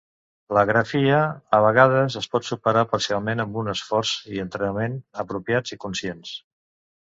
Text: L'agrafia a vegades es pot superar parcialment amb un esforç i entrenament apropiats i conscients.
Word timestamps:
L'agrafia 0.57 1.17
a 1.57 1.59
vegades 1.65 2.15
es 2.21 2.27
pot 2.31 2.47
superar 2.47 2.83
parcialment 2.95 3.43
amb 3.45 3.59
un 3.65 3.69
esforç 3.75 4.15
i 4.37 4.41
entrenament 4.45 4.97
apropiats 5.27 5.77
i 5.77 5.79
conscients. 5.87 6.35